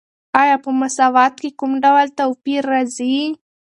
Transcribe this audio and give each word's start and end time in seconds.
آیا 0.41 0.55
په 0.63 0.69
مساوات 0.81 1.33
کې 1.41 1.49
کوم 1.59 1.71
ډول 1.83 2.07
توپیر 2.17 2.61
راځي؟ 2.71 3.15